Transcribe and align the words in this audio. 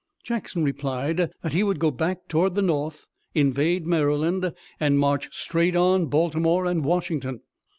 Jackson 0.23 0.63
replied 0.63 1.17
that 1.43 1.53
he 1.53 1.61
would 1.61 1.77
go 1.77 1.91
back 1.91 2.27
toward 2.27 2.55
the 2.55 2.63
north, 2.63 3.07
invade 3.35 3.85
Maryland 3.85 4.51
and 4.79 4.97
march 4.97 5.29
straight 5.31 5.75
on 5.75 6.07
Baltimore 6.07 6.65
and 6.65 6.83
Washington. 6.83 7.41